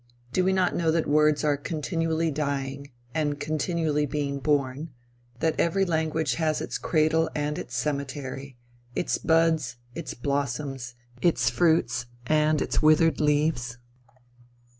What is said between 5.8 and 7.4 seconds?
language has its cradle